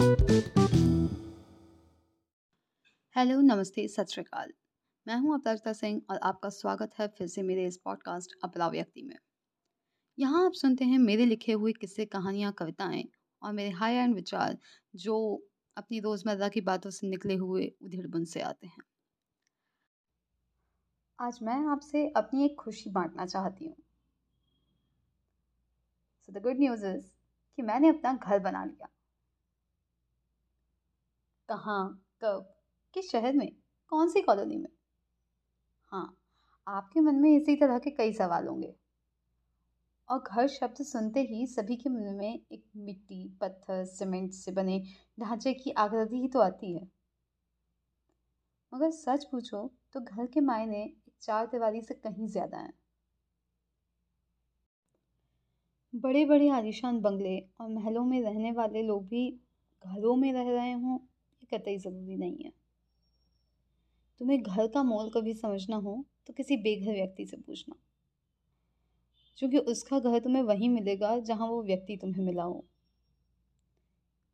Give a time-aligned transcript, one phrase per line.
[0.00, 0.16] Hello,
[3.40, 4.52] नमस्ते, सत श्रीकाल
[5.08, 9.02] मैं हूँ अपराजिता सिंह और आपका स्वागत है फिर से मेरे इस पॉडकास्ट अपरा व्यक्ति
[9.02, 9.16] में।
[10.18, 13.04] यहाँ आप सुनते हैं मेरे लिखे हुए किस्से, कहानियाँ, कविताएँ
[13.42, 14.58] और मेरे हाई एंड विचार
[14.96, 15.46] जो
[15.76, 18.82] अपनी रोज़मर्रा की बातों से निकले हुए उधेड़ बुन से आते हैं।
[21.20, 23.76] आज मैं आपसे अपनी एक खुशी बांटना चाहती हूँ।
[26.30, 27.06] द गुड न्यूज़ इज़
[27.56, 28.88] कि मैंने अपना घर बना लिया।
[31.50, 32.54] कहाँ, कब,
[32.94, 33.48] किस शहर में
[33.92, 34.68] कौन सी कॉलोनी में?
[35.92, 36.16] हाँ
[36.66, 38.74] आपके मन में इसी तरह के कई सवाल होंगे।
[40.08, 44.78] और घर शब्द सुनते ही सभी के मन में एक मिट्टी, पत्थर, सीमेंट से बने
[45.20, 46.86] ढांचे की आकृति ही तो आती है।
[48.72, 49.60] मगर सच पूछो
[49.92, 50.84] तो घर के मायने
[51.22, 52.72] चार दीवारी से कहीं ज़्यादा हैं।
[55.94, 59.28] बड़े बड़े आलिशान बंगले और महलों में रहने वाले लोग भी
[59.84, 60.98] घरों में रह रहे हों
[61.52, 62.52] कतई ज़रूरी नहीं है।
[64.20, 67.74] तुम्हें घर का मोल कभी समझना हो तो किसी बेघर व्यक्ति से पूछना।
[69.38, 72.64] क्योंकि उसका घर तुम्हें वहीं मिलेगा, जहाँ वो व्यक्ति तुम्हें मिला हो।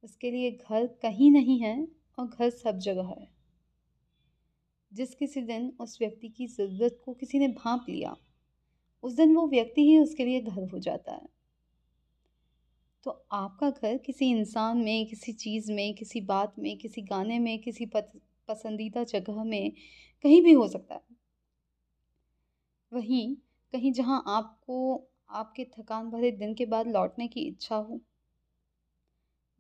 [0.03, 3.29] उसके लिए घर कहीं नहीं है, और घर सब जगह है।
[4.93, 8.17] जिस किसी दिन उस व्यक्ति की ज़रूरत को किसी ने भांप लिया,
[9.03, 11.36] उस दिन वो व्यक्ति ही उसके लिए घर हो जाता है।
[13.07, 17.59] तो आपका घर किसी इंसान में, किसी चीज़ में, किसी बात में, किसी गाने में,
[17.59, 17.87] किसी
[18.49, 19.73] पसंदीदा जगह में
[20.25, 21.01] कहीं भी हो सकता है।
[22.93, 23.37] वहीं
[23.75, 24.79] कहीं जहाँ आपको,
[25.31, 28.01] आपके थकान भरे दिन के बाद लौटने की इच्छा हो,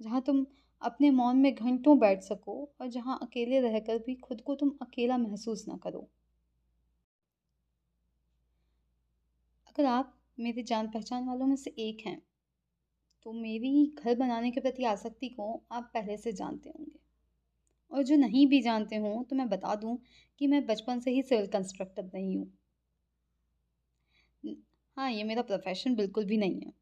[0.00, 0.44] जहाँ तुम
[0.83, 5.19] अपने मौन में घंटों बैठ सको और जहाँ अकेले रहकर भी खुद को तुम अकेला
[5.19, 6.08] महसूस ना करो।
[9.67, 12.20] अगर आप मेरे जान पहचान वालों में से एक हैं
[13.27, 16.98] तो मेरी घर बनाने के प्रति आसक्ति को आप पहले से जानते होंगे।
[17.92, 19.98] और जो नहीं भी जानते हों तो मैं बता दूँ
[20.38, 22.52] कि मैं बचपन से ही सिविल कंस्ट्रक्टर रही हूँ।
[24.96, 26.73] हाँ ये मेरा प्रोफेशन बिल्कुल भी नहीं है।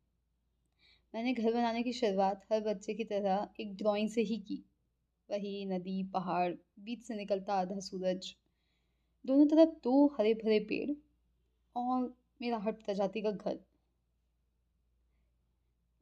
[1.14, 4.64] मैंने घर बनाने की शुरुआत हर बच्चे की तरह एक ड्राइंग से ही की।
[5.30, 8.34] वही नदी, पहाड़, बीच से निकलता आधा सूरज।
[9.26, 10.90] दोनों तरफ़ दो हरे भरे पेड़
[11.76, 13.58] और मेरा हट प्रजाति का घर।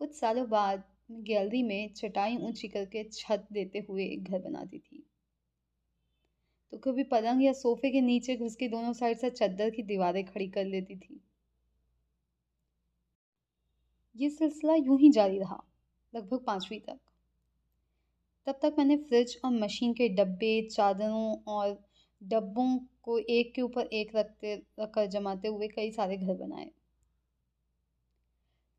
[0.02, 5.06] कुछ सालों बाद गैलरी में चटाई ऊँची करके छत देते हुए एक घर बनाती थी।
[6.72, 10.24] तो कभी पलंग या सोफे के नीचे घुस के दोनों साइड से चद्दर की दीवारें
[10.24, 11.20] खड़ी कर लेती थी।
[14.16, 15.64] ये सिलसिला यूँ ही जारी रहा,
[16.14, 16.98] लगभग पांचवी तक।
[18.46, 21.84] तब तक मैंने फ्रिज और मशीन के डब्बे, चादरों और
[22.22, 26.70] डब्बों को एक के ऊपर एक रखते, रखकर जमाते हुए कई सारे घर बनाए।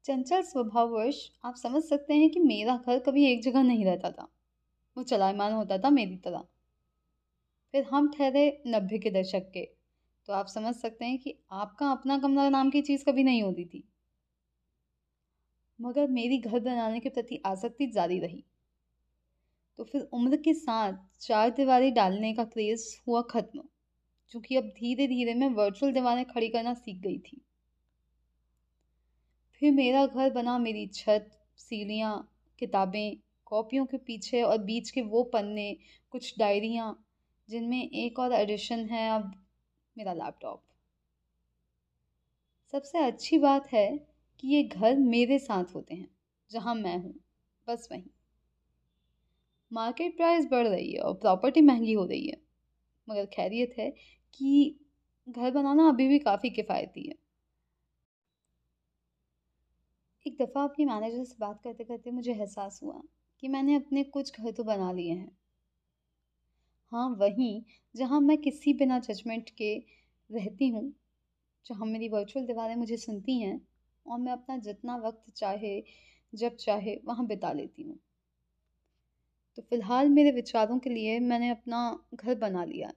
[0.06, 4.28] चंचल स्वभाववश, आप समझ सकते हैं कि मेरा घर कभी एक जगह नहीं रहता था।
[4.98, 6.44] वो चलायमान होता था मेरी तरह।
[7.74, 9.64] फिर हम ठहरे नब्बे के दशक के
[10.28, 13.66] तो आप समझ सकते हैं कि आपका अपना कमरा नाम की चीज़ कभी नहीं होती
[13.66, 13.84] थी।
[15.80, 18.44] मगर मेरी घर बनाने के प्रति आसक्ति जारी रही।
[19.80, 23.64] तो फिर उम्र के साथ चार दीवारी डालने का क्रेज़ हुआ ख़त्म
[24.32, 27.42] क्योंकि अब धीरे धीरे मैं वर्चुअल दीवारें खड़ी करना सीख गई थी।
[29.64, 35.24] फिर मेरा घर बना मेरी छत, सीढ़ियाँ, किताबें, कॉपियों के पीछे और बीच के वो
[35.24, 35.78] पन्ने,
[36.12, 37.06] कुछ डायरियाँ,
[37.50, 39.46] जिनमें एक और एडिशन है अब
[39.98, 40.64] मेरा लैपटॉप।
[42.72, 43.98] सबसे अच्छी बात है
[44.40, 46.10] कि ये घर मेरे साथ होते हैं,
[46.52, 47.16] जहाँ मैं हूँ,
[47.68, 48.10] बस वहीं।
[49.72, 52.42] मार्केट प्राइस बढ़ रही है और प्रॉपर्टी महँगी हो रही है,
[53.10, 53.90] मगर खैरियत है
[54.34, 54.80] कि
[55.30, 57.23] घर बनाना अभी भी काफ़ी किफ़ायती है।
[60.26, 63.02] एक दफ़ा अपनी मैनेजर से बात करते करते मुझे एहसास हुआ
[63.44, 65.38] कि मैंने अपने कुछ घर तो बना लिए हैं।
[66.92, 67.62] हाँ वहीं
[67.96, 69.74] जहाँ मैं किसी बिना जजमेंट के
[70.30, 70.94] रहती हूँ,
[71.66, 73.60] जहाँ मेरी वर्चुअल दीवारें मुझे सुनती हैं
[74.06, 75.84] और मैं अपना जितना वक्त चाहे,
[76.34, 78.00] जब चाहे, वहाँ बिता लेती हूँ।
[79.58, 81.82] तो फ़िलहाल मेरे विचारों के लिए मैंने अपना
[82.16, 82.92] घर बना लिया।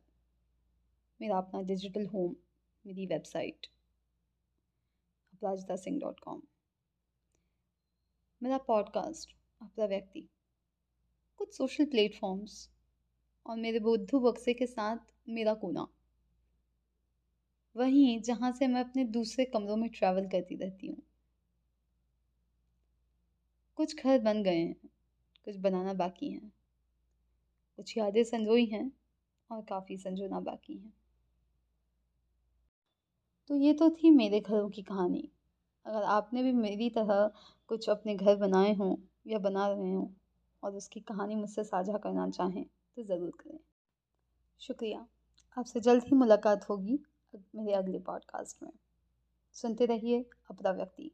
[1.21, 2.35] मेरा अपना डिजिटल होम
[2.85, 3.67] मेरी website
[5.33, 6.41] Aparajita Singh dot com
[8.43, 10.29] मेरा पॉडकास्ट अपना व्यक्ति।
[11.37, 12.71] कुछ सोशल प्लेटफॉर्म्स
[13.47, 14.97] और मेरे बुद्धू बक्से के साथ
[15.29, 15.87] मेरा कोना।
[17.77, 21.03] वहीं जहाँ से मैं अपने दूसरे कमरों में ट्रैवल करती रहती हूँ।
[23.77, 24.77] कुछ घर बन गए हैं,
[25.45, 26.53] कुछ बनाना बाकी हैं।
[27.77, 28.93] कुछ यादें संजोई हैं
[29.51, 30.93] और काफ़ी संजोना बाकी हैं।
[33.49, 35.33] तो ये तो थी मेरे घरों की कहानी।
[35.87, 37.31] अगर आपने भी मेरी तरह
[37.69, 38.97] कुछ अपने घर बनाए हों
[39.27, 40.09] या बना रहे हों
[40.63, 43.59] और उसकी कहानी मुझसे साझा करना चाहें तो ज़रूर करें।
[44.61, 45.07] शुक्रिया।
[45.57, 46.99] आपसे जल्द ही मुलाकात होगी
[47.35, 48.73] मेरे अगले पॉडकास्ट में।
[49.57, 51.11] सुनते रहिए अपना व्यक्ति।